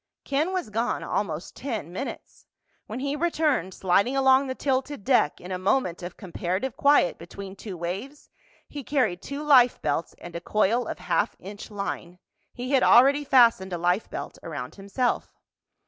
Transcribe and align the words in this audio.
Ken 0.23 0.51
was 0.51 0.71
gone 0.71 1.03
almost 1.03 1.55
ten 1.55 1.93
minutes. 1.93 2.47
When 2.87 3.01
he 3.01 3.15
returned, 3.15 3.75
sliding 3.75 4.17
along 4.17 4.47
the 4.47 4.55
tilted 4.55 5.03
deck 5.03 5.39
in 5.39 5.51
a 5.51 5.59
moment 5.59 6.01
of 6.01 6.17
comparative 6.17 6.75
quiet 6.75 7.19
between 7.19 7.55
two 7.55 7.77
waves, 7.77 8.31
he 8.67 8.83
carried 8.83 9.21
two 9.21 9.43
life 9.43 9.79
belts 9.79 10.15
and 10.17 10.35
a 10.35 10.41
coil 10.41 10.87
of 10.87 10.97
half 10.97 11.35
inch 11.39 11.69
line. 11.69 12.17
He 12.51 12.71
had 12.71 12.81
already 12.81 13.23
fastened 13.23 13.73
a 13.73 13.77
life 13.77 14.09
belt 14.09 14.39
around 14.41 14.73
himself. 14.73 15.35